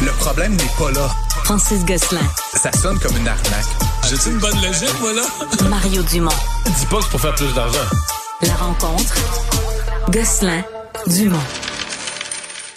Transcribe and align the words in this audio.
Le 0.00 0.10
problème 0.12 0.52
n'est 0.56 0.70
pas 0.78 0.90
là. 0.92 1.08
Francis 1.44 1.84
Gosselin. 1.84 2.20
Ça 2.54 2.70
sonne 2.72 2.98
comme 3.00 3.16
une 3.16 3.28
arnaque. 3.28 3.66
J'ai-tu 4.08 4.30
une 4.30 4.38
bonne 4.38 4.56
logique, 4.62 5.00
moi, 5.00 5.12
là? 5.12 5.22
Mario 5.68 6.02
Dumont. 6.02 6.30
Dis 6.64 6.86
pas 6.86 6.96
que 6.96 7.02
c'est 7.04 7.10
pour 7.10 7.20
faire 7.20 7.34
plus 7.34 7.52
d'argent. 7.54 7.78
La 8.42 8.54
rencontre. 8.54 9.14
Gosselin. 10.10 10.62
Dumont. 11.06 11.38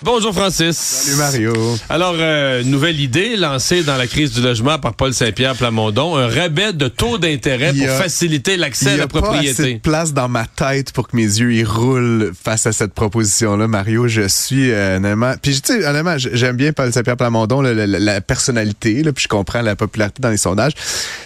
Bonjour 0.03 0.33
Francis. 0.33 0.77
Salut 0.77 1.17
Mario. 1.17 1.77
Alors, 1.87 2.15
euh, 2.17 2.63
nouvelle 2.63 2.99
idée 2.99 3.35
lancée 3.37 3.83
dans 3.83 3.97
la 3.97 4.07
crise 4.07 4.31
du 4.31 4.41
logement 4.41 4.79
par 4.79 4.95
Paul 4.95 5.13
Saint-Pierre 5.13 5.55
Plamondon, 5.55 6.17
un 6.17 6.27
rabais 6.27 6.73
de 6.73 6.87
taux 6.87 7.19
d'intérêt 7.19 7.71
pour 7.71 7.87
faciliter 7.97 8.57
l'accès 8.57 8.87
à 8.87 8.91
Il 8.93 8.95
y 8.95 8.97
la 8.97 9.03
a 9.03 9.07
pas 9.07 9.19
assez 9.19 9.27
propriété. 9.27 9.73
de 9.75 9.79
place 9.79 10.11
dans 10.13 10.27
ma 10.27 10.45
tête 10.47 10.91
pour 10.91 11.07
que 11.07 11.15
mes 11.15 11.21
yeux 11.21 11.53
y 11.53 11.63
roulent 11.63 12.31
face 12.43 12.65
à 12.65 12.71
cette 12.71 12.95
proposition-là, 12.95 13.67
Mario. 13.67 14.07
Je 14.07 14.27
suis 14.27 14.71
euh, 14.71 14.97
honnêtement, 14.97 15.35
puis 15.39 15.61
tu 15.61 15.71
sais, 15.71 15.85
honnêtement, 15.85 16.15
j'aime 16.17 16.55
bien 16.55 16.73
Paul 16.73 16.91
Saint-Pierre 16.91 17.17
Plamondon, 17.17 17.61
la, 17.61 17.85
la 17.85 18.21
personnalité, 18.21 19.03
là, 19.03 19.13
puis 19.13 19.25
je 19.25 19.27
comprends 19.27 19.61
la 19.61 19.75
popularité 19.75 20.19
dans 20.19 20.31
les 20.31 20.37
sondages. 20.37 20.73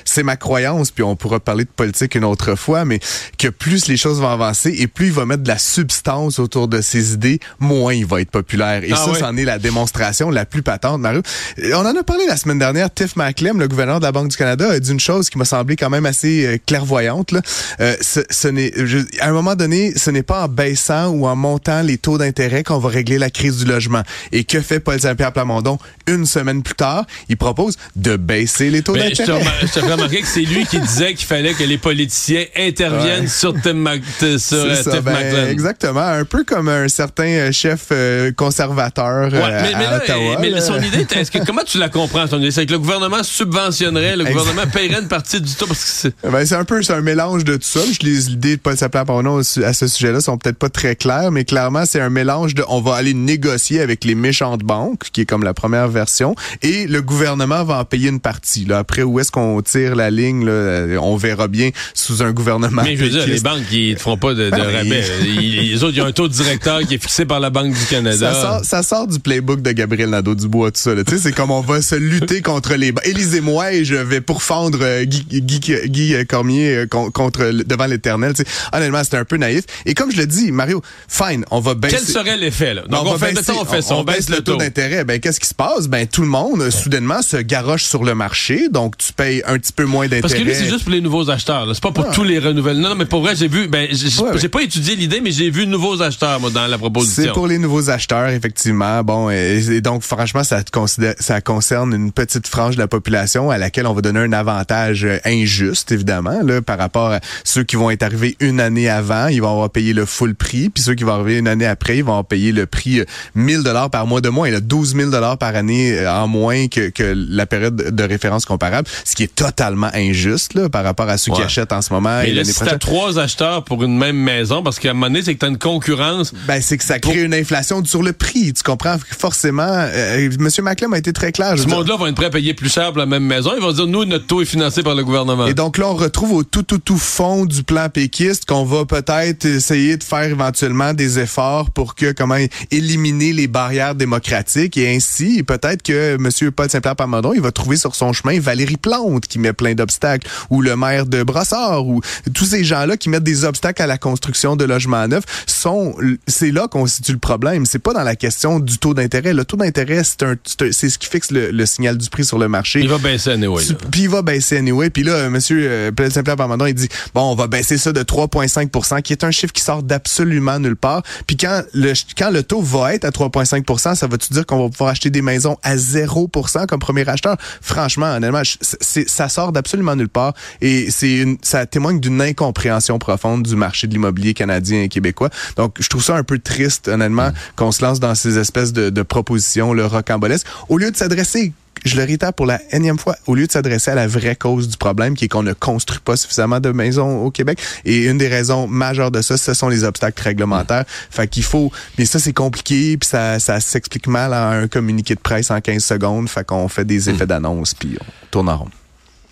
C'est 0.04 0.24
ma 0.24 0.36
croyance, 0.36 0.92
puis 0.92 1.04
on 1.04 1.16
pourra 1.16 1.40
parler 1.40 1.64
de 1.64 1.70
politique 1.70 2.14
une 2.16 2.26
autre 2.26 2.56
fois, 2.56 2.84
mais 2.84 3.00
que 3.38 3.48
plus 3.48 3.88
les 3.88 3.96
choses 3.96 4.20
vont 4.20 4.30
avancer 4.30 4.76
et 4.80 4.88
plus 4.88 5.06
il 5.08 5.14
va 5.14 5.26
mettre 5.26 5.44
de 5.44 5.48
la 5.48 5.58
substance 5.58 6.40
autour 6.40 6.68
de 6.68 6.82
ses 6.82 7.14
idées, 7.14 7.40
moins 7.62 7.94
il 7.94 8.06
va 8.06 8.20
être 8.20 8.32
populaire. 8.32 8.65
Et 8.74 8.92
Ah 8.92 8.96
ça, 8.96 9.12
ouais? 9.12 9.20
c'en 9.20 9.36
est 9.38 9.46
la 9.46 9.60
démonstration 9.60 10.30
la 10.30 10.46
plus 10.46 10.62
patente, 10.62 11.00
Mario. 11.02 11.22
Euh, 11.60 11.72
On 11.76 11.86
en 11.86 11.96
a 11.96 12.04
parlé 12.04 12.26
la 12.28 12.38
semaine 12.38 12.60
dernière. 12.60 12.94
Tiff 12.94 13.16
Macklem, 13.16 13.60
le 13.60 13.68
gouverneur 13.68 14.00
de 14.00 14.06
la 14.06 14.12
Banque 14.12 14.30
du 14.30 14.38
Canada, 14.38 14.70
a 14.72 14.80
dit 14.80 14.92
une 14.92 15.00
chose 15.00 15.30
qui 15.30 15.38
m'a 15.38 15.46
semblé 15.46 15.76
quand 15.76 15.90
même 15.90 16.06
assez 16.06 16.46
euh, 16.46 16.58
clairvoyante. 16.66 17.32
Là. 17.32 17.42
Euh, 17.80 17.96
ce, 18.02 18.20
ce 18.30 18.48
n'est, 18.48 18.72
à 19.20 19.30
un 19.30 19.32
moment 19.34 19.56
donné, 19.56 19.94
ce 19.98 20.10
n'est 20.12 20.24
pas 20.24 20.44
en 20.44 20.48
baissant 20.48 21.08
ou 21.10 21.28
en 21.28 21.36
montant 21.36 21.82
les 21.82 21.98
taux 21.98 22.18
d'intérêt 22.18 22.64
qu'on 22.64 22.80
va 22.80 22.90
régler 22.90 23.18
la 23.18 23.30
crise 23.30 23.58
du 23.58 23.66
logement. 23.66 24.02
Et 24.32 24.44
que 24.44 24.62
fait 24.62 24.80
Paul 24.80 25.00
Saint-Pierre 25.00 25.32
Plamondon 25.34 25.78
une 26.08 26.26
semaine 26.26 26.64
plus 26.64 26.76
tard? 26.76 27.06
Il 27.30 27.38
propose 27.38 27.78
de 27.96 28.16
baisser 28.18 28.70
les 28.70 28.82
taux 28.82 28.94
Ben, 28.94 29.10
d'intérêt. 29.10 29.42
je 29.62 29.68
te 29.68 29.80
fais 29.80 29.92
remarquer 29.92 30.22
que 30.22 30.28
c'est 30.28 30.42
lui 30.42 30.66
qui 30.66 30.80
disait 30.80 31.14
qu'il 31.14 31.26
fallait 31.28 31.54
que 31.54 31.64
les 31.64 31.78
politiciens 31.78 32.46
interviennent 32.58 33.24
Ouais. 33.24 33.28
sur 33.28 33.54
Tim, 33.62 33.74
Mac- 33.74 34.02
sur, 34.20 34.28
euh, 34.28 34.38
C'est 34.76 34.84
ça, 34.84 34.92
Tiff 34.92 35.02
ben, 35.02 35.50
exactement. 35.50 36.02
Un 36.02 36.26
peu 36.26 36.44
comme 36.44 36.70
un 36.70 36.88
certain 36.88 37.52
chef 37.52 37.88
euh, 37.92 38.32
conservateur 38.56 39.30
euh, 39.34 39.42
Ouais, 39.42 39.62
mais, 39.62 39.78
mais 39.78 39.86
à 39.86 39.92
là, 39.92 39.98
Ottawa. 40.04 40.38
mais 40.40 40.50
là. 40.50 40.62
son 40.62 40.82
idée, 40.82 41.06
est-ce 41.16 41.32
que 41.32 41.40
comment 41.46 41.64
tu 41.66 41.78
la 41.78 41.90
comprends 41.90 42.28
son 42.28 42.40
idée, 42.40 42.52
c'est 42.52 42.66
que 42.66 42.72
le 42.72 42.80
gouvernement 42.80 43.24
subventionnerait, 43.24 44.16
le 44.16 44.22
Exact. 44.26 44.34
gouvernement 44.38 44.72
paierait 44.72 45.02
une 45.02 45.08
partie 45.08 45.42
du 45.42 45.54
taux 45.54 45.68
parce 45.68 45.84
que 45.84 45.90
c'est 45.90 46.30
Ben, 46.32 46.46
c'est 46.46 46.56
un 46.56 46.64
peu 46.66 46.82
c'est 46.82 46.94
un 46.94 47.02
mélange 47.02 47.44
de 47.44 47.56
tout 47.56 47.64
ça. 47.64 47.80
Je 47.92 48.06
les 48.06 48.30
idées 48.32 48.56
de 48.58 48.62
Paul 48.62 48.78
Saint-Pierre 48.78 49.06
Plamondon 49.06 49.40
à 49.64 49.74
ce 49.74 49.88
sujet-là 49.88 50.22
sont 50.22 50.38
peut-être 50.38 50.58
pas 50.58 50.70
très 50.70 50.96
claires, 50.96 51.32
mais 51.32 51.44
clairement 51.46 51.86
c'est 51.86 52.00
un 52.02 52.10
mélange 52.10 52.56
de 52.56 52.64
on 52.70 52.82
va 52.82 52.96
aller 52.96 53.14
négocier 53.14 53.82
avec 53.82 54.04
les 54.04 54.16
méchantes 54.16 54.62
banques, 54.62 55.04
qui 55.12 55.22
est 55.22 55.26
comme 55.26 55.44
la 55.44 55.54
première 55.54 55.88
version, 55.88 56.36
et 56.62 56.88
le 56.88 57.02
gouvernement 57.02 57.64
va 57.64 57.80
en 57.80 57.86
payer 57.86 58.10
une 58.10 58.20
partie. 58.20 58.66
Là. 58.66 58.80
Après 58.80 59.04
où 59.04 59.20
est-ce 59.20 59.32
qu'on 59.32 59.62
tire 59.62 59.96
la 59.96 60.10
ligne, 60.12 60.46
là, 60.46 60.52
euh, 60.52 60.98
on 61.02 61.16
verra 61.16 61.48
bien 61.48 61.70
sous 61.94 62.24
un 62.24 62.32
gouvernement. 62.32 62.82
Mais 62.84 62.96
je 62.96 63.04
veux 63.04 63.10
dire, 63.10 63.28
les 63.28 63.40
banques, 63.40 63.62
ils 63.72 63.94
ne 63.94 64.00
feront 64.00 64.18
pas 64.18 64.34
de, 64.34 64.46
de 64.46 64.50
Ben 64.52 64.62
rabais. 64.64 65.04
Ils- 65.26 65.72
les 65.72 65.84
autres, 65.84 65.94
il 65.94 65.98
y 65.98 66.02
a 66.02 66.06
un 66.06 66.12
taux 66.12 66.28
directeur 66.28 66.80
qui 66.82 66.96
est 66.96 67.02
fixé 67.02 67.26
par 67.26 67.40
la 67.40 67.50
Banque 67.50 67.74
du 67.74 67.86
Canada. 67.90 68.34
Ça 68.34 68.45
sort, 68.46 68.66
ça 68.66 68.84
sort 68.84 69.08
du 69.08 69.20
playbook 69.20 69.62
de 69.62 69.72
Gabriel 69.72 70.10
Nadeau-Dubois, 70.10 70.72
tout 70.72 70.80
ça. 70.80 70.92
Tu 70.96 71.04
sais, 71.12 71.18
c'est 71.18 71.32
comme 71.32 71.52
on 71.52 71.62
va 71.62 71.82
se 71.82 71.96
lutter 71.96 72.42
contre 72.42 72.76
les... 72.76 72.94
Élisez-moi 73.04 73.74
et 73.74 73.86
je 73.86 73.96
vais 73.96 74.22
pourfendre 74.22 74.80
euh, 74.82 75.04
Guy, 75.06 75.26
Guy, 75.42 75.60
Guy 75.86 76.16
Cormier 76.28 76.76
euh, 76.76 76.88
con- 76.88 77.12
contre 77.12 77.52
devant 77.66 77.86
l'éternel. 77.86 78.34
Tu 78.34 78.44
sais, 78.44 78.50
honnêtement, 78.74 79.04
c'était 79.04 79.18
un 79.18 79.26
peu 79.26 79.38
naïf. 79.38 79.64
Et 79.86 79.94
comme 79.94 80.12
je 80.12 80.18
le 80.18 80.28
dis, 80.28 80.52
Mario, 80.52 80.82
fine, 81.08 81.46
on 81.52 81.60
va 81.60 81.74
baisser... 81.76 81.98
Quel 81.98 82.06
serait 82.06 82.38
l'effet, 82.38 82.74
là? 82.74 82.84
Donc, 82.90 83.06
on, 83.08 83.18
fait, 83.18 83.34
baisser- 83.34 83.52
mettons, 83.52 83.62
on 83.62 83.66
fait 83.66 83.82
ça, 83.82 83.96
on, 83.96 84.04
baisse 84.04 84.30
le 84.30 84.42
taux. 84.42 84.58
d'intérêt. 84.58 85.04
Ben, 85.04 85.20
qu'est-ce 85.20 85.40
qui 85.40 85.48
se 85.48 85.54
passe? 85.54 85.88
Ben, 85.88 86.08
tout 86.08 86.22
le 86.22 86.28
monde, 86.28 86.62
euh, 86.62 86.72
soudainement, 86.72 87.22
se 87.22 87.38
garoche 87.38 87.84
sur 87.84 88.04
le 88.04 88.16
marché. 88.16 88.70
Donc, 88.70 88.98
tu 88.98 89.14
payes 89.14 89.42
un 89.46 89.58
petit 89.58 89.74
peu 89.74 89.86
moins 89.86 90.06
d'intérêt. 90.06 90.22
Parce 90.22 90.34
que 90.34 90.40
lui, 90.42 90.54
c'est 90.56 90.70
juste 90.70 90.84
pour 90.84 90.92
les 90.92 91.02
nouveaux 91.02 91.30
acheteurs. 91.30 91.68
C'est 91.74 91.82
pas 91.84 91.92
pour 91.92 92.06
Ah. 92.10 92.14
tous 92.14 92.24
les 92.24 92.40
renouvellements. 92.40 92.82
Non, 92.82 92.90
non, 92.90 92.96
mais 92.96 93.06
pour 93.06 93.22
vrai, 93.22 93.36
j'ai 93.36 93.48
vu, 93.48 93.68
ben, 93.68 93.88
j'ai 93.92 94.06
Ouais, 94.22 94.30
ouais. 94.32 94.38
j'ai 94.40 94.50
pas 94.50 94.62
étudié 94.62 94.96
l'idée, 94.96 95.20
mais 95.22 95.32
j'ai 95.32 95.50
vu 95.50 95.66
nouveaux 95.68 96.02
acheteurs, 96.02 96.40
moi, 96.40 96.50
dans 96.50 96.68
la 96.68 96.78
proposition. 96.78 97.24
C'est 97.24 97.32
pour 97.32 97.48
les 97.48 97.58
nouveaux 97.58 97.90
acheteurs, 97.90 98.30
effectivement. 98.36 99.04
Bon, 99.04 99.30
et, 99.30 99.60
et 99.72 99.82
donc, 99.82 100.04
franchement, 100.04 100.44
ça, 100.44 100.64
te 100.64 100.72
considère- 100.72 101.16
ça 101.20 101.42
concerne 101.42 101.94
une 101.94 102.12
petite 102.12 102.48
frange 102.48 102.76
de 102.76 102.82
la 102.82 102.88
population 102.88 103.50
à 103.50 103.58
laquelle 103.58 103.88
on 103.88 103.94
va 103.94 104.02
donner 104.02 104.20
un 104.20 104.34
avantage 104.34 105.06
euh, 105.06 105.18
injuste, 105.26 105.92
évidemment, 105.92 106.42
là, 106.44 106.62
par 106.62 106.78
rapport 106.78 107.12
à 107.12 107.20
ceux 107.44 107.64
qui 107.64 107.76
vont 107.76 107.90
être 107.90 108.04
arrivés 108.04 108.36
une 108.40 108.60
année 108.60 108.90
avant, 108.90 109.28
ils 109.28 109.42
vont 109.42 109.52
avoir 109.52 109.70
payé 109.70 109.94
le 109.94 110.06
full 110.06 110.36
prix, 110.36 110.70
puis 110.70 110.84
ceux 110.84 110.96
qui 110.96 111.04
vont 111.04 111.14
arriver 111.14 111.38
une 111.38 111.48
année 111.48 111.66
après, 111.66 111.98
ils 111.98 112.04
vont 112.04 112.12
avoir 112.12 112.26
payé 112.26 112.52
le 112.52 112.66
prix 112.66 113.00
euh, 113.00 113.06
1000 113.36 113.64
dollars 113.64 113.90
par 113.90 114.06
mois 114.08 114.22
de 114.22 114.30
moins, 114.30 114.46
et 114.48 114.52
là, 114.52 114.60
12 114.60 114.96
000 114.96 115.10
dollars 115.10 115.38
par 115.38 115.56
année 115.56 115.98
euh, 115.98 116.12
en 116.12 116.28
moins 116.28 116.68
que, 116.68 116.90
que 116.90 117.14
la 117.16 117.46
période 117.46 117.76
de 117.76 118.04
référence 118.04 118.46
comparable, 118.46 118.88
ce 119.04 119.16
qui 119.16 119.24
est 119.24 119.34
totalement 119.36 119.90
injuste 119.94 120.54
là, 120.54 120.70
par 120.70 120.84
rapport 120.84 121.10
à 121.10 121.18
ceux 121.18 121.32
qui 121.32 121.42
achètent 121.46 121.74
en 121.74 121.82
ce 121.82 121.94
moment 121.94 122.20
Mais 122.22 122.30
et 122.30 122.34
là, 122.34 122.42
l'année 122.42 122.54
si 122.54 122.60
t'as 122.60 122.78
trois 122.78 123.20
acheteurs 123.20 123.64
pour 123.64 123.84
une 123.84 123.98
même 123.98 124.18
maison, 124.18 124.64
parce 124.64 124.80
qu'à 124.80 124.92
un 124.92 124.94
moment 124.94 125.08
donné, 125.08 125.22
c'est 125.24 125.34
que 125.36 125.40
t'as 125.40 125.48
une 125.50 125.58
concurrence. 125.58 126.34
Ben, 126.48 126.62
c'est 126.62 126.78
que 126.78 126.84
ça 126.84 127.00
crée 127.00 127.22
une 127.24 127.34
inflation 127.34 127.84
sur 127.86 128.02
le 128.04 128.14
prix. 128.16 128.54
Tu 128.54 128.64
comprends? 128.64 128.98
Forcément, 129.18 129.64
euh, 129.68 130.30
Monsieur 130.40 130.64
Maclem 130.64 130.94
a 130.94 130.98
été 130.98 131.14
très 131.14 131.32
clair. 131.32 131.58
Ce 131.58 131.68
monde-là 131.68 131.98
va 131.98 132.10
être 132.10 132.16
prêt 132.16 132.26
à 132.26 132.30
payer 132.30 132.54
plus 132.54 132.72
cher 132.72 132.90
pour 132.90 133.00
la 133.00 133.06
même 133.06 133.26
maison. 133.26 133.52
Ils 133.56 133.62
vont 133.62 133.72
dire, 133.72 133.88
nous, 133.88 134.06
notre 134.06 134.26
taux 134.26 134.42
est 134.42 134.46
financé 134.46 134.84
par 134.84 134.96
le 134.96 135.04
gouvernement. 135.04 135.48
Et 135.48 135.54
donc 135.54 135.78
là, 135.78 135.88
on 135.88 135.96
retrouve 135.96 136.34
au 136.34 136.44
tout, 136.44 136.64
tout, 136.64 136.78
tout 136.78 136.98
fond 136.98 137.46
du 137.46 137.64
plan 137.64 137.90
péquiste 137.90 138.46
qu'on 138.46 138.66
va 138.66 138.86
peut-être 138.86 139.46
essayer 139.46 139.98
de 139.98 140.04
faire 140.04 140.24
éventuellement 140.24 140.94
des 140.94 141.20
efforts 141.20 141.70
pour 141.70 141.96
que, 141.96 142.12
comment, 142.12 142.38
éliminer 142.72 143.34
les 143.34 143.48
barrières 143.48 143.96
démocratiques 143.96 144.78
et 144.78 144.96
ainsi, 144.96 145.44
peut-être 145.44 145.84
que 145.84 146.16
M. 146.16 146.52
Paul 146.52 146.70
Saint-Pierre 146.70 146.96
Plamondon, 146.96 147.34
il 147.34 147.42
va 147.42 147.52
trouver 147.52 147.78
sur 147.78 147.96
son 147.96 148.14
chemin 148.14 148.40
Valérie 148.40 148.78
Plante 148.78 149.28
qui 149.28 149.40
met 149.40 149.54
plein 149.54 149.74
d'obstacles 149.74 150.28
ou 150.50 150.62
le 150.62 150.76
maire 150.76 151.06
de 151.06 151.24
Brossard 151.24 151.88
ou 151.88 152.02
tous 152.34 152.46
ces 152.46 152.64
gens-là 152.64 152.98
qui 152.98 153.10
mettent 153.10 153.24
des 153.24 153.46
obstacles 153.46 153.82
à 153.82 153.88
la 153.88 153.98
construction 153.98 154.56
de 154.56 154.66
logements 154.66 155.08
neufs 155.08 155.26
sont, 155.48 155.96
c'est 156.28 156.52
là 156.52 156.68
qu'on 156.68 156.88
situe 156.88 157.14
le 157.14 157.20
problème. 157.20 157.66
C'est 157.66 157.80
pas 157.80 157.94
dans 157.94 158.04
la 158.06 158.16
question 158.16 158.60
du 158.60 158.78
taux 158.78 158.94
d'intérêt. 158.94 159.34
Le 159.34 159.44
taux 159.46 159.58
d'intérêt, 159.58 160.02
c'est 160.04 160.90
ce 160.90 160.98
qui 160.98 161.08
fixe 161.08 161.32
le, 161.32 161.52
le 161.52 161.66
signal 161.66 161.98
du 161.98 162.10
prix 162.10 162.24
sur 162.24 162.38
le 162.38 162.48
marché. 162.48 162.80
Il 162.80 162.90
va 162.90 162.98
baisser 162.98 163.32
anyway. 163.32 163.64
Puis 163.92 164.04
il 164.04 164.10
va 164.10 164.22
baisser 164.22 164.58
anyway. 164.58 164.90
Puis 164.90 165.04
là, 165.04 165.14
euh, 165.14 165.30
monsieur 165.30 165.68
euh, 165.70 165.92
Saint-Pierre 166.10 166.36
Plamondon, 166.36 166.66
il 166.66 166.74
dit, 166.74 166.90
bon, 167.14 167.32
on 167.32 167.36
va 167.36 167.48
baisser 167.48 167.78
ça 167.78 167.92
de 167.92 168.02
3,5% 168.02 169.02
qui 169.02 169.14
est 169.14 169.24
un 169.24 169.32
chiffre 169.32 169.54
qui 169.54 169.62
sort 169.62 169.84
d'absolument 169.84 170.60
nulle 170.60 170.76
part. 170.76 171.04
Puis 171.28 171.38
quand 171.38 171.64
le, 171.74 171.94
quand 172.18 172.30
le 172.30 172.44
taux 172.44 172.62
va 172.62 172.94
être 172.94 173.06
à 173.06 173.10
3,5% 173.10 173.96
ça 173.96 174.08
va-tu 174.08 174.34
dire 174.34 174.46
qu'on 174.46 174.64
va 174.64 174.70
pouvoir 174.70 174.90
acheter 174.92 175.10
des 175.10 175.22
maisons 175.22 175.58
à 175.64 175.76
0% 175.76 176.66
comme 176.68 176.80
premier 176.80 177.08
acheteur? 177.08 177.38
Franchement, 177.62 178.16
honnêtement, 178.16 178.42
ça 178.62 179.30
sort 179.30 179.52
d'absolument 179.52 179.96
nulle 179.96 180.10
part. 180.10 180.34
Et 180.62 180.90
c'est 180.92 181.18
une, 181.18 181.38
ça 181.42 181.66
témoigne 181.66 182.00
d'une 182.00 182.22
incompréhension 182.22 183.00
profonde 183.00 183.44
du 183.44 183.56
marché 183.56 183.88
de 183.88 183.94
l'immobilier 183.94 184.34
canadien 184.34 184.82
et 184.82 184.90
québécois. 184.90 185.30
Donc, 185.58 185.76
je 185.80 185.88
trouve 185.90 186.04
ça 186.04 186.16
un 186.16 186.24
peu 186.24 186.40
triste, 186.40 186.88
honnêtement, 186.88 187.32
qu'on 187.56 187.72
se 187.72 187.84
lance 187.84 187.95
dans 188.00 188.16
ces 188.16 188.38
espèces 188.38 188.74
de, 188.74 188.90
de 188.90 189.02
propositions 189.02 189.74
le 189.74 189.86
rocambolesques. 189.86 190.48
Au 190.70 190.78
lieu 190.78 190.92
de 190.92 190.96
s'adresser 190.96 191.54
je 191.84 191.98
le 191.98 192.04
réitère 192.04 192.34
pour 192.34 192.46
la 192.46 192.60
énième 192.72 192.98
fois, 192.98 193.16
au 193.28 193.36
lieu 193.36 193.46
de 193.46 193.52
s'adresser 193.52 193.92
à 193.92 193.96
la 193.96 194.08
vraie 194.08 194.36
cause 194.36 194.68
du 194.68 194.78
problème, 194.78 195.14
qui 195.14 195.26
est 195.26 195.28
qu'on 195.28 195.44
ne 195.44 195.54
construit 195.54 196.00
pas 196.00 196.18
suffisamment 196.18 196.60
de 196.60 196.70
maisons 196.72 197.24
au 197.24 197.32
Québec, 197.32 197.60
et 197.86 198.06
une 198.06 198.18
des 198.18 198.28
raisons 198.28 198.68
majeures 198.68 199.12
de 199.12 199.22
ça, 199.22 199.38
ce 199.38 199.54
sont 199.54 199.70
les 199.70 199.84
obstacles 199.84 200.22
réglementaires. 200.22 200.86
Fait 200.88 201.28
qu'il 201.28 201.44
faut, 201.44 201.72
mais 201.98 202.06
ça 202.06 202.20
c'est 202.20 202.34
compliqué, 202.34 202.98
puis 202.98 203.08
ça, 203.08 203.40
ça 203.40 203.60
s'explique 203.60 204.08
mal 204.08 204.34
en 204.34 204.64
un 204.64 204.68
communiqué 204.68 205.16
de 205.16 205.20
presse 205.20 205.52
en 205.52 205.62
15 205.62 205.84
secondes, 205.84 206.30
fait 206.30 206.46
qu'on 206.46 206.68
fait 206.68 206.86
des 206.86 207.10
effets 207.10 207.28
d'annonce, 207.28 207.74
puis 207.74 207.98
on 208.02 208.06
tourne 208.32 208.50
en 208.50 208.58
rond. 208.58 208.70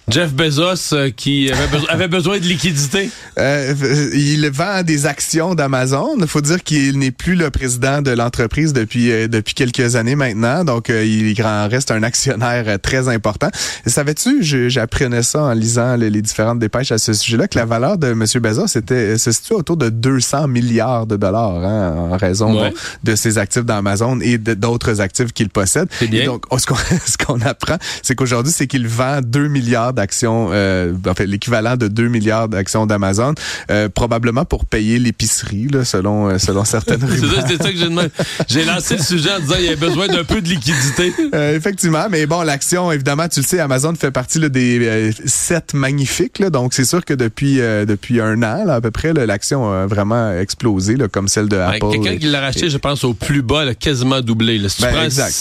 Jeff 0.09 0.34
Bezos, 0.34 0.94
euh, 0.94 1.09
qui 1.16 1.50
avait, 1.52 1.68
beso- 1.78 1.90
avait 1.90 2.08
besoin 2.09 2.38
de 2.38 2.44
liquidité. 2.44 3.09
Euh, 3.38 3.74
il 4.14 4.50
vend 4.50 4.84
des 4.84 5.06
actions 5.06 5.56
d'Amazon. 5.56 6.18
Il 6.19 6.28
faut 6.28 6.41
dire 6.41 6.62
qu'il 6.62 7.00
n'est 7.00 7.12
plus 7.12 7.36
le 7.36 7.50
président 7.50 8.02
de 8.02 8.12
l'entreprise 8.12 8.74
depuis 8.74 9.12
euh, 9.12 9.28
depuis 9.30 9.53
quelques 9.53 9.96
années 9.96 10.16
maintenant. 10.16 10.66
Donc, 10.66 10.90
euh, 10.90 11.06
il 11.06 11.42
en 11.44 11.69
reste 11.69 11.89
un 11.92 12.04
actionnaire 12.04 12.80
très 12.81 13.07
important. 13.07 13.50
Savais-tu, 13.88 14.44
j'apprenais 14.69 15.24
ça 15.24 15.44
en 15.44 15.54
lisant 15.54 15.95
les, 15.95 16.10
les 16.10 16.22
différentes 16.22 16.60
dépêches 16.60 16.92
à 16.92 16.98
ce 16.98 17.13
sujet-là, 17.13 17.48
que 17.48 17.57
la 17.57 17.66
valeur 17.66 17.98
de 17.98 18.07
M. 18.07 18.25
Bezos 18.42 18.78
était, 18.78 19.18
se 19.18 19.31
situe 19.31 19.54
autour 19.54 19.78
de 19.78 19.89
200 19.89 20.48
milliards 20.50 21.07
de 21.07 21.16
dollars 21.16 21.63
hein, 21.63 21.95
en 22.12 22.18
raison 22.18 22.62
Ouais. 22.62 22.74
de 23.04 23.16
ses 23.16 23.38
actifs 23.38 23.63
d'Amazon 23.66 24.19
et 24.19 24.38
d'autres 24.38 25.00
actifs 25.00 25.31
qu'il 25.31 25.50
possède. 25.50 25.88
Bien. 26.01 26.24
Et 26.24 26.25
donc, 26.25 26.44
ce 26.57 26.66
qu'on 26.66 26.75
ce 27.06 27.18
qu'on 27.18 27.39
apprend, 27.42 27.78
c'est 28.01 28.16
qu'aujourd'hui, 28.16 28.51
c'est 28.56 28.68
qu'il 28.68 28.88
vend 28.88 29.22
2 29.24 29.48
milliards 29.48 29.93
milliards 29.94 30.06
d'actions, 30.06 30.50
euh, 30.51 30.94
en 31.07 31.13
fait, 31.13 31.25
l'équivalent 31.25 31.78
de 31.78 31.88
2 31.88 32.07
milliards 32.07 32.50
d'actions 32.50 32.86
d'Amazon, 32.86 33.34
euh, 33.72 33.90
probablement 33.90 34.45
pour 34.45 34.66
payer 34.66 35.00
l'épicerie, 35.00 35.68
là, 35.68 35.86
selon, 35.86 36.30
euh, 36.30 36.38
selon 36.38 36.66
certaines 36.66 37.00
C'est 37.07 37.22
rumeurs. 37.22 37.42
ça, 37.42 37.48
c'est 37.48 37.63
ça 37.63 37.72
que 37.72 37.78
j'ai 37.78 37.86
demandé. 37.86 38.10
J'ai 38.48 38.66
lancé 38.66 38.98
le 38.98 39.04
sujet 39.04 39.31
en 39.31 39.40
disant 39.40 39.56
qu'il 39.56 39.66
y 39.66 39.68
avait 39.68 39.75
besoin 39.75 40.07
d'un 40.07 40.24
peu 40.24 40.42
de 40.42 40.50
liquidité. 40.50 41.13
Euh, 41.34 41.56
effectivement, 41.56 42.07
mais 42.12 42.25
bon, 42.28 42.42
l'action, 42.44 42.92
évidemment, 42.92 43.28
tu 43.28 43.40
le 43.40 43.45
sais, 43.45 43.60
Amazon 43.60 43.94
fait 43.95 44.12
partie 44.12 44.40
là, 44.40 44.50
des 44.50 44.80
euh, 44.86 45.12
sept 45.25 45.74
magnifiques, 45.74 46.38
là, 46.38 46.50
donc 46.50 46.74
c'est 46.74 46.86
sûr 46.86 47.04
que 47.04 47.13
depuis 47.13 47.60
euh, 47.60 47.86
depuis 47.86 48.22
un 48.22 48.44
an, 48.44 48.66
là, 48.66 48.75
à 48.75 48.81
peu 48.81 48.92
près, 48.92 49.13
l'action 49.13 49.72
a 49.72 49.88
vraiment 49.88 50.31
explosé, 50.38 50.95
là, 50.95 51.07
comme 51.07 51.28
celle 51.28 51.50
de 51.50 51.56
Ouais, 51.57 51.78
Apple. 51.78 51.90
Quelqu'un 51.92 52.18
qui 52.18 52.28
l'a 52.28 52.42
racheté, 52.42 52.69
je 52.69 52.78
pense, 52.78 53.04
au 53.04 53.13
plus 53.13 53.42
bas, 53.42 53.66
là, 53.66 53.74
quasiment 53.74 54.22
doublé. 54.22 54.60
Là. 54.60 54.69
Si 54.69 54.81
Ben, 54.81 55.04
exact. 55.04 55.34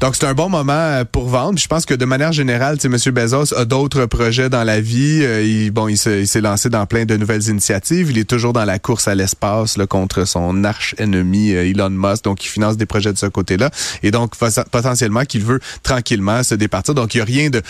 Donc, 0.00 0.16
c'est 0.16 0.26
un 0.26 0.34
bon 0.34 0.48
moment 0.50 1.02
pour 1.10 1.28
vendre. 1.28 1.58
Je 1.58 1.68
pense 1.68 1.86
que 1.86 1.94
de 1.94 2.04
manière 2.04 2.32
générale, 2.32 2.78
tu 2.78 2.90
sais, 2.90 3.08
M. 3.10 3.14
Bezos 3.14 3.54
a 3.54 3.64
d'autres 3.64 3.81
projets 3.88 4.48
dans 4.48 4.64
la 4.64 4.80
vie. 4.80 5.20
Euh, 5.22 5.42
il, 5.42 5.70
bon, 5.70 5.88
il 5.88 5.96
se- 5.96 6.20
il 6.20 6.26
s'est 6.28 6.40
lancé 6.40 6.68
dans 6.68 6.86
plein 6.86 7.04
de 7.04 7.16
nouvelles 7.16 7.48
initiatives. 7.48 8.10
Il 8.10 8.18
est 8.18 8.28
toujours 8.28 8.52
dans 8.52 8.64
la 8.64 8.78
course 8.78 9.08
à 9.08 9.14
l'espace 9.14 9.76
contre 9.88 10.24
son 10.26 10.64
arch-ennemi 10.64 11.52
euh, 11.54 11.64
Elon 11.68 11.90
Musk. 11.90 12.24
Donc, 12.24 12.44
il 12.44 12.48
finance 12.48 12.76
des 12.76 12.86
projets 12.86 13.12
de 13.12 13.18
ce 13.18 13.26
côté-là. 13.26 13.70
Et 14.02 14.10
donc, 14.10 14.34
potentiellement, 14.70 15.24
qu'il 15.24 15.42
veut 15.42 15.60
tranquillement 15.82 16.42
se 16.42 16.54
départir. 16.54 16.94
Donc, 16.94 17.14
il 17.14 17.18
n'y 17.18 17.22
a 17.22 17.24
rien 17.24 17.50
de... 17.50 17.62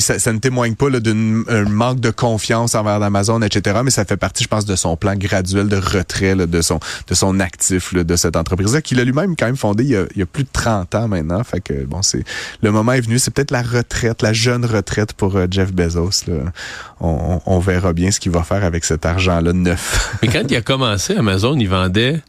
ça, 0.00 0.32
ne 0.32 0.38
témoigne 0.38 0.74
pas 0.74 0.90
d'un 0.90 1.42
un 1.48 1.64
manque 1.64 2.00
de 2.00 2.10
confiance 2.10 2.74
envers 2.74 3.02
Amazon, 3.02 3.40
etc. 3.42 3.80
Mais 3.84 3.90
ça 3.90 4.04
fait 4.04 4.16
partie, 4.16 4.44
je 4.44 4.48
pense, 4.48 4.64
de 4.64 4.76
son 4.76 4.96
plan 4.96 5.14
graduel 5.16 5.68
de 5.68 5.76
retrait 5.76 6.34
là, 6.34 6.46
de 6.46 6.62
son 6.62 6.78
de 7.08 7.14
son 7.14 7.40
actif 7.40 7.92
là, 7.92 8.04
de 8.04 8.16
cette 8.16 8.36
entreprise-là, 8.36 8.80
qu'il 8.82 9.00
a 9.00 9.04
lui-même 9.04 9.36
quand 9.36 9.46
même 9.46 9.56
fondé 9.56 9.84
il 9.84 9.90
y, 9.90 9.96
a, 9.96 10.04
il 10.14 10.18
y 10.18 10.22
a 10.22 10.26
plus 10.26 10.44
de 10.44 10.48
30 10.52 10.94
ans 10.94 11.08
maintenant. 11.08 11.42
Fait 11.44 11.60
que 11.60 11.84
bon, 11.84 12.02
c'est 12.02 12.24
le 12.62 12.70
moment 12.72 12.92
est 12.92 13.00
venu. 13.00 13.18
C'est 13.18 13.30
peut-être 13.32 13.50
la 13.50 13.62
retraite, 13.62 14.22
la 14.22 14.32
jeune 14.32 14.64
retraite 14.64 15.12
pour 15.12 15.36
euh, 15.36 15.46
Jeff 15.56 15.72
Bezos. 15.72 16.26
Là. 16.28 16.52
On, 17.00 17.58
verra 17.58 17.94
bien 17.94 18.10
ce 18.10 18.20
qu'il 18.20 18.32
va 18.32 18.42
faire 18.42 18.62
avec 18.62 18.84
cet 18.84 19.06
argent-là 19.06 19.52
neuf. 19.54 20.16
Mais 20.22 20.28
quand 20.28 20.42
il 20.48 20.56
a 20.56 20.60
commencé, 20.60 21.16
Amazon, 21.16 21.56
il 21.58 21.68
vendait. 21.68 22.22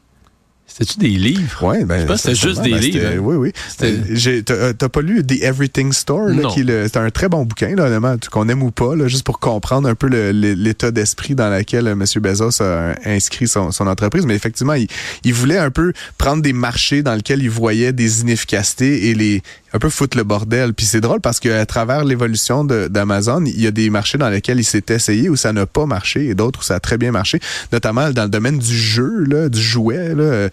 C'était-tu 0.66 1.00
des 1.00 1.18
livres? 1.18 1.64
Ouais, 1.64 1.86
ben, 1.86 2.02
Je 2.02 2.06
pense 2.06 2.24
que 2.24 2.34
c'était 2.34 2.48
juste 2.50 2.62
des 2.62 2.72
Ben, 2.72 2.80
livres, 2.80 3.08
hein. 3.08 3.18
Oui, 3.20 3.36
oui. 3.36 3.52
Euh, 3.84 4.42
T'as 4.46 4.54
euh, 4.54 4.74
t'as 4.74 4.90
pas 4.90 5.02
lu 5.02 5.26
The 5.26 5.42
Everything 5.42 5.94
Store? 5.94 6.30
C'est 6.56 6.98
un 6.98 7.10
très 7.10 7.30
bon 7.30 7.46
bouquin, 7.46 7.74
là, 7.76 7.86
honnêtement, 7.86 8.16
qu'on 8.30 8.50
aime 8.50 8.62
ou 8.62 8.72
pas, 8.72 8.96
là, 8.96 9.08
juste 9.08 9.24
pour 9.24 9.40
comprendre 9.40 9.88
un 9.88 9.96
peu 9.96 10.08
l'état 10.08 10.92
d'esprit 10.92 11.36
dans 11.36 11.50
lequel 11.50 11.88
euh, 11.88 11.94
M. 11.94 12.04
Bezos 12.22 12.62
a 12.62 12.96
inscrit 13.06 13.48
son, 13.48 13.72
son 13.72 13.88
entreprise. 13.88 14.26
Mais 14.26 14.36
effectivement, 14.36 14.74
il, 14.74 14.88
il 15.24 15.34
voulait 15.34 15.58
un 15.58 15.72
peu 15.72 15.94
prendre 16.18 16.42
des 16.42 16.54
marchés 16.54 17.02
dans 17.02 17.16
lesquels 17.16 17.42
il 17.42 17.50
voyait 17.50 17.94
des 17.94 18.22
inefficacités 18.22 19.10
et 19.10 19.16
les 19.16 19.42
un 19.74 19.80
peu 19.80 19.90
foutre 19.90 20.18
le 20.18 20.24
bordel. 20.24 20.74
Puis 20.74 20.86
c'est 20.86 21.02
drôle 21.02 21.22
parce 21.22 21.40
qu'à 21.40 21.66
travers 21.66 22.04
l'évolution 22.04 22.64
d'Amazon, 22.64 23.44
il 23.46 23.62
y 23.62 23.68
a 23.68 23.72
des 23.72 23.90
marchés 23.90 24.18
dans 24.18 24.30
lesquels 24.30 24.60
il 24.60 24.64
s'est 24.64 24.86
essayé 24.90 25.30
où 25.30 25.36
ça 25.36 25.54
n'a 25.54 25.66
pas 25.66 25.86
marché 25.86 26.28
et 26.28 26.36
d'autres 26.36 26.60
où 26.60 26.64
ça 26.64 26.76
a 26.76 26.80
très 26.80 26.98
bien 26.98 27.12
marché, 27.12 27.40
notamment 27.72 28.10
dans 28.12 28.24
le 28.24 28.30
domaine 28.30 28.58
du 28.58 28.78
jeu, 28.78 29.24
là, 29.26 29.50
du 29.50 29.62
jouet. 29.62 30.16
Là, 30.16 30.50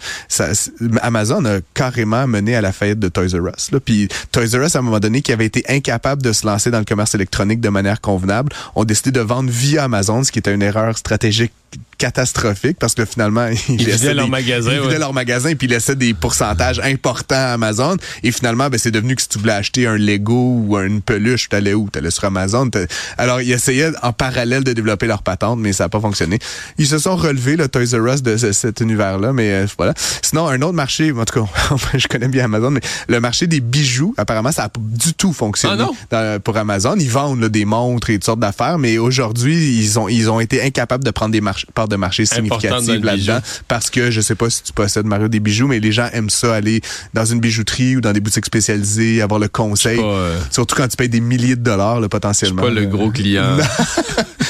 Amazon 1.03 1.45
a 1.45 1.59
carrément 1.75 2.27
mené 2.27 2.57
à 2.57 2.61
la 2.61 2.73
faillite 2.73 2.99
de 2.99 3.09
Toys 3.09 3.39
R 3.39 3.49
Us. 3.49 3.71
Là. 3.73 3.81
Puis 3.81 4.09
Toys 4.33 4.59
R 4.59 4.65
Us, 4.65 4.77
à 4.77 4.81
un 4.81 4.83
moment 4.83 5.01
donné, 5.01 5.23
qui 5.23 5.33
avait 5.33 5.47
été 5.47 5.65
incapable 5.69 6.23
de 6.23 6.33
se 6.33 6.47
lancer 6.47 6.71
dans 6.71 6.79
le 6.79 6.85
commerce 6.85 7.15
électronique 7.15 7.61
de 7.61 7.69
manière 7.69 8.01
convenable, 8.01 8.53
ont 8.75 8.85
décidé 8.85 9.13
de 9.13 9.21
vendre 9.21 9.51
via 9.51 9.85
Amazon, 9.85 10.23
ce 10.25 10.33
qui 10.33 10.39
était 10.39 10.55
une 10.55 10.63
erreur 10.63 10.97
stratégique 10.99 11.53
catastrophique 11.99 12.77
parce 12.79 12.95
que 12.95 13.05
finalement 13.05 13.47
ils, 13.69 13.81
Ils 13.81 13.87
vidaient 13.91 14.15
leur 14.15 14.25
des- 14.27 14.31
magasin, 14.31 14.71
ils 14.73 14.81
vidaient 14.81 14.93
ouais. 14.95 14.99
leur 14.99 15.13
magasin 15.13 15.55
puis 15.55 15.67
ils 15.67 15.71
laissaient 15.71 15.97
des 15.97 16.13
pourcentages 16.15 16.81
importants 16.81 17.35
à 17.37 17.53
Amazon. 17.55 17.97
Et 18.23 18.33
finalement 18.33 18.69
ben 18.69 18.79
c'est 18.79 18.91
devenu 18.91 19.17
que 19.17 19.23
si 19.23 19.29
tu 19.29 19.39
voulais 19.39 19.53
acheter 19.53 19.87
un 19.87 19.97
Lego 19.97 20.63
ou 20.67 20.79
une 20.79 21.01
peluche 21.01 21.49
t'allais 21.49 21.75
où? 21.75 21.89
T'allais 21.91 22.11
sur 22.11 22.25
Amazon. 22.25 22.71
Alors 23.19 23.41
ils 23.41 23.53
essayaient 23.53 23.93
en 24.03 24.13
parallèle 24.13 24.65
de 24.65 24.73
développer 24.73 25.07
leur 25.07 25.23
patente 25.23 25.59
mais 25.61 25.73
ça 25.73 25.85
n'a 25.85 25.89
pas 25.89 26.01
fonctionné. 26.01 26.39
Ils 26.79 26.87
se 26.87 26.99
sont 26.99 27.17
relevés 27.17 27.57
le 27.57 27.69
Toys 27.69 27.97
R 27.99 28.15
Us 28.15 28.23
de 28.23 28.37
ce- 28.37 28.53
cet 28.53 28.81
univers 28.81 29.19
là 29.19 29.33
mais 29.33 29.51
euh, 29.53 29.67
voilà. 29.77 29.95
Sinon 30.23 30.49
un 30.49 30.61
autre 30.63 30.73
marché 30.75 31.13
en 31.13 31.25
tout 31.25 31.45
cas 31.45 31.77
je 31.97 32.07
connais 32.09 32.29
bien 32.29 32.45
Amazon 32.45 32.71
mais 32.71 32.81
le 33.09 33.21
marché 33.21 33.47
des 33.47 33.61
bijoux 33.61 34.15
apparemment 34.17 34.53
ça 34.53 34.63
n'a 34.65 34.69
pas 34.69 34.81
du 34.83 35.15
tout 35.15 35.33
fonctionné 35.33 35.77
Ah 35.79 35.83
non? 35.85 35.97
dans- 36.11 36.41
pour 36.41 36.57
Amazon. 36.57 36.97
Ils 36.99 37.11
vendent 37.11 37.41
là, 37.41 37.49
des 37.49 37.65
montres 37.65 38.11
et 38.11 38.15
toutes 38.15 38.25
sortes 38.25 38.41
d'affaires 38.41 38.79
mais 38.79 38.99
aujourd'hui 38.99 39.79
ils 39.79 39.99
ont 39.99 40.09
ils 40.09 40.29
ont 40.31 40.41
été 40.41 40.63
incapables 40.63 41.05
de 41.05 41.11
prendre 41.11 41.33
des 41.33 41.41
march- 41.41 41.64
parts 41.73 41.89
de 41.89 41.97
marché 41.97 42.25
le 42.25 42.99
là-dedans 43.05 43.39
parce 43.69 43.91
que 43.91 44.11
je 44.11 44.21
sais 44.21 44.35
pas 44.35 44.51
si 44.51 44.63
tu 44.63 44.73
possèdes 44.73 45.07
Mario 45.07 45.29
des 45.29 45.41
bijoux, 45.41 45.67
mais 45.67 45.81
les 45.81 45.93
gens 45.93 46.09
aiment 46.13 46.31
ça 46.31 46.55
aller 46.55 46.81
dans 47.15 47.25
une 47.25 47.41
bijouterie 47.41 47.97
ou 47.97 48.01
dans 48.01 48.13
des 48.13 48.21
boutiques 48.21 48.47
spécialisées, 48.47 49.23
avoir 49.23 49.41
le 49.41 49.49
conseil. 49.49 49.99
Pas, 49.99 50.03
euh, 50.05 50.39
Surtout 50.51 50.75
quand 50.77 50.89
tu 50.89 50.97
payes 50.97 51.09
des 51.09 51.21
milliers 51.21 51.57
de 51.57 51.63
dollars 51.63 51.95
là, 52.01 52.01
je 52.01 52.03
suis 52.03 52.09
potentiellement. 52.09 52.63
pas 52.63 52.71
le 52.71 52.87
gros 52.87 53.11
client. 53.11 53.57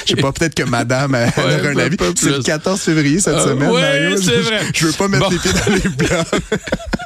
Je 0.06 0.10
sais 0.14 0.20
pas, 0.20 0.32
peut-être 0.32 0.54
que 0.54 0.64
madame 0.64 1.12
Ouais, 1.14 1.28
aura 1.38 1.68
un 1.70 1.76
avis. 1.78 1.96
C'est 2.14 2.26
le 2.26 2.34
plus. 2.34 2.42
14 2.42 2.78
février 2.78 3.20
cette 3.20 3.34
Euh, 3.36 3.44
semaine, 3.48 3.70
ouais, 3.70 3.80
Mario. 3.80 4.16
Je- 4.20 4.40
vrai. 4.42 4.60
Je 4.74 4.86
veux 4.86 4.92
pas 4.92 5.08
mettre 5.08 5.24
Bon. 5.24 5.30
les 5.30 5.38
pieds 5.38 5.52
dans 5.52 5.72
les 5.72 6.06
plats. 6.06 6.24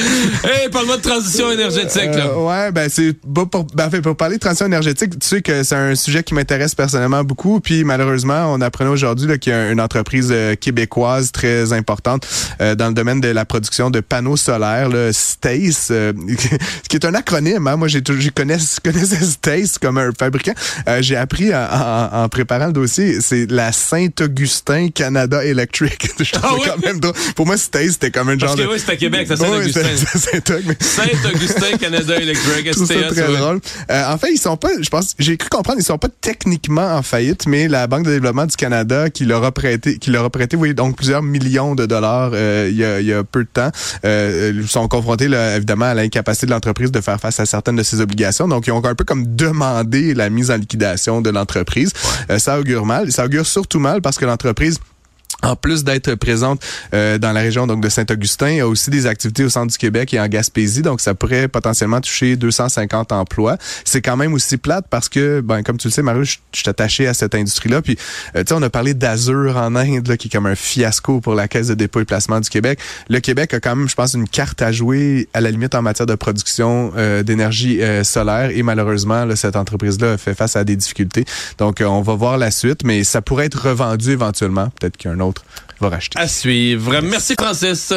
hey, 0.44 0.68
parle-moi 0.70 0.96
de 0.96 1.02
transition 1.02 1.50
énergétique, 1.50 2.14
là. 2.14 2.26
Euh, 2.26 2.46
ouais, 2.66 2.72
ben 2.72 2.88
c'est 2.90 3.12
pas 3.34 3.46
pour, 3.46 3.64
ben, 3.74 3.90
fait, 3.90 4.00
pour 4.00 4.16
parler 4.16 4.36
de 4.36 4.40
transition 4.40 4.66
énergétique, 4.66 5.18
tu 5.18 5.26
sais 5.26 5.42
que 5.42 5.62
c'est 5.62 5.74
un 5.74 5.94
sujet 5.94 6.22
qui 6.22 6.34
m'intéresse 6.34 6.74
personnellement 6.74 7.24
beaucoup. 7.24 7.60
Puis 7.60 7.84
malheureusement, 7.84 8.52
on 8.52 8.60
apprenait 8.60 8.90
aujourd'hui 8.90 9.26
là, 9.28 9.38
qu'il 9.38 9.52
y 9.52 9.56
a 9.56 9.70
une 9.70 9.80
entreprise 9.80 10.28
euh, 10.30 10.54
québécoise 10.54 11.32
très 11.32 11.72
importante 11.72 12.26
euh, 12.60 12.74
dans 12.74 12.88
le 12.88 12.94
domaine 12.94 13.20
de 13.20 13.28
la 13.28 13.44
production 13.44 13.90
de 13.90 14.00
panneaux 14.00 14.36
solaires, 14.36 14.88
là, 14.88 15.12
Stace, 15.12 15.88
euh, 15.90 16.12
qui 16.88 16.96
est 16.96 17.04
un 17.04 17.14
acronyme. 17.14 17.66
Hein? 17.66 17.76
Moi, 17.76 17.88
j'ai 17.88 18.02
connais, 18.34 18.58
je 18.58 18.80
connaissais 18.80 19.24
Stace 19.24 19.78
comme 19.78 19.98
un 19.98 20.10
fabricant. 20.18 20.54
Euh, 20.88 21.02
j'ai 21.02 21.16
appris 21.16 21.54
en, 21.54 21.58
en- 21.58 22.22
en 22.24 22.28
préparant 22.28 22.66
le 22.66 22.72
dossier, 22.72 23.20
c'est 23.20 23.50
la 23.50 23.72
Saint-Augustin 23.72 24.88
Canada 24.88 25.44
Electric. 25.44 26.10
je 26.18 26.32
Ah 26.42 26.54
ouais? 26.54 26.60
quand 26.64 26.78
même 26.84 27.00
drôle. 27.00 27.14
Pour 27.36 27.46
moi, 27.46 27.56
Stace, 27.56 27.92
c'était 27.92 28.10
comme 28.10 28.28
un 28.28 28.36
Parce 28.36 28.52
genre 28.52 28.56
que 28.64 28.68
de... 28.68 28.74
oui, 28.74 28.82
c'est 28.84 28.92
à 28.92 28.96
Québec, 28.96 29.26
ça, 29.28 29.34
Ouais, 29.34 29.48
Saint-Augustin. 29.96 30.74
c'est- 30.80 31.60
c'est 31.60 31.78
Canada 31.78 32.16
Electric, 32.20 32.70
très 32.70 33.28
ouais. 33.28 33.36
drôle. 33.38 33.60
Euh, 33.90 34.12
en 34.12 34.18
fait, 34.18 34.32
ils 34.32 34.38
sont 34.38 34.56
pas, 34.56 34.70
je 34.80 34.88
pense, 34.88 35.14
j'ai 35.18 35.36
cru 35.36 35.48
comprendre, 35.48 35.78
ils 35.80 35.84
sont 35.84 35.98
pas 35.98 36.08
techniquement 36.20 36.94
en 36.96 37.02
faillite, 37.02 37.46
mais 37.46 37.68
la 37.68 37.86
Banque 37.86 38.04
de 38.04 38.10
développement 38.10 38.46
du 38.46 38.56
Canada 38.56 39.10
qui 39.10 39.24
leur 39.24 39.44
a 39.44 39.52
prêté, 39.52 39.98
qui 39.98 40.10
leur 40.10 40.24
a 40.24 40.30
prêté, 40.30 40.56
vous 40.56 40.60
voyez, 40.60 40.74
donc 40.74 40.96
plusieurs 40.96 41.22
millions 41.22 41.74
de 41.74 41.86
dollars 41.86 42.30
euh, 42.34 42.68
il, 42.70 42.76
y 42.76 42.84
a, 42.84 43.00
il 43.00 43.06
y 43.06 43.12
a 43.12 43.24
peu 43.24 43.44
de 43.44 43.48
temps, 43.52 43.70
euh, 44.04 44.52
ils 44.54 44.68
sont 44.68 44.86
confrontés 44.88 45.28
là, 45.28 45.56
évidemment 45.56 45.86
à 45.86 45.94
l'incapacité 45.94 46.46
de 46.46 46.52
l'entreprise 46.52 46.90
de 46.90 47.00
faire 47.00 47.20
face 47.20 47.40
à 47.40 47.46
certaines 47.46 47.76
de 47.76 47.82
ses 47.82 48.00
obligations. 48.00 48.48
Donc, 48.48 48.66
ils 48.66 48.72
ont 48.72 48.84
un 48.84 48.94
peu 48.94 49.04
comme 49.04 49.34
demandé 49.36 50.14
la 50.14 50.30
mise 50.30 50.50
en 50.50 50.56
liquidation 50.56 51.20
de 51.20 51.30
l'entreprise. 51.30 51.92
Euh, 52.30 52.38
ça 52.38 52.58
augure 52.58 52.86
mal. 52.86 53.10
Ça 53.12 53.24
augure 53.24 53.46
surtout 53.46 53.78
mal 53.80 54.00
parce 54.02 54.16
que 54.18 54.24
l'entreprise 54.24 54.78
en 55.42 55.56
plus 55.56 55.84
d'être 55.84 56.14
présente 56.14 56.62
euh, 56.94 57.18
dans 57.18 57.32
la 57.32 57.40
région 57.40 57.66
donc 57.66 57.82
de 57.82 57.88
Saint-Augustin, 57.88 58.50
il 58.50 58.56
y 58.56 58.60
a 58.60 58.68
aussi 58.68 58.90
des 58.90 59.06
activités 59.06 59.44
au 59.44 59.48
centre 59.48 59.72
du 59.72 59.78
Québec 59.78 60.12
et 60.14 60.20
en 60.20 60.28
Gaspésie, 60.28 60.82
donc 60.82 61.00
ça 61.00 61.14
pourrait 61.14 61.48
potentiellement 61.48 62.00
toucher 62.00 62.36
250 62.36 63.12
emplois. 63.12 63.56
C'est 63.84 64.02
quand 64.02 64.16
même 64.16 64.32
aussi 64.32 64.56
plate 64.56 64.86
parce 64.90 65.08
que, 65.08 65.40
ben 65.40 65.62
comme 65.62 65.78
tu 65.78 65.88
le 65.88 65.92
sais, 65.92 66.02
Mario, 66.02 66.24
je 66.24 66.36
suis 66.52 66.68
attaché 66.68 67.06
à 67.06 67.14
cette 67.14 67.34
industrie-là. 67.34 67.82
Puis, 67.82 67.96
euh, 68.36 68.40
tu 68.40 68.48
sais, 68.48 68.54
on 68.54 68.62
a 68.62 68.70
parlé 68.70 68.94
d'Azur 68.94 69.56
en 69.56 69.74
Inde, 69.76 70.06
là, 70.08 70.16
qui 70.16 70.28
est 70.28 70.30
comme 70.30 70.46
un 70.46 70.54
fiasco 70.54 71.20
pour 71.20 71.34
la 71.34 71.48
Caisse 71.48 71.68
de 71.68 71.74
dépôt 71.74 72.00
et 72.00 72.04
placement 72.04 72.40
du 72.40 72.48
Québec. 72.48 72.78
Le 73.08 73.20
Québec 73.20 73.54
a 73.54 73.60
quand 73.60 73.76
même, 73.76 73.88
je 73.88 73.94
pense, 73.94 74.14
une 74.14 74.28
carte 74.28 74.62
à 74.62 74.72
jouer 74.72 75.28
à 75.34 75.40
la 75.40 75.50
limite 75.50 75.74
en 75.74 75.82
matière 75.82 76.06
de 76.06 76.14
production 76.14 76.92
euh, 76.96 77.22
d'énergie 77.22 77.82
euh, 77.82 78.04
solaire 78.04 78.50
et 78.50 78.62
malheureusement, 78.62 79.24
là, 79.24 79.36
cette 79.36 79.56
entreprise-là 79.56 80.18
fait 80.18 80.34
face 80.34 80.56
à 80.56 80.64
des 80.64 80.76
difficultés. 80.76 81.24
Donc, 81.58 81.80
euh, 81.80 81.86
on 81.86 82.02
va 82.02 82.14
voir 82.14 82.38
la 82.38 82.50
suite, 82.50 82.84
mais 82.84 83.04
ça 83.04 83.22
pourrait 83.22 83.46
être 83.46 83.68
revendu 83.68 84.10
éventuellement. 84.10 84.68
Peut-être 84.78 84.96
qu'un 84.96 85.20
autre 85.30 85.44
va 85.80 85.88
racheter. 85.88 86.18
À 86.18 86.28
suivre. 86.28 87.00
Merci, 87.00 87.34
Francis. 87.38 87.92